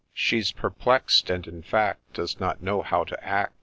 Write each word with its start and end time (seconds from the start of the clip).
She 0.15 0.41
's 0.41 0.51
perplex'd; 0.51 1.29
and, 1.29 1.45
in 1.45 1.61
fact, 1.61 2.13
Does 2.13 2.39
not 2.39 2.63
know 2.63 2.81
how 2.81 3.03
to 3.03 3.23
act. 3.23 3.53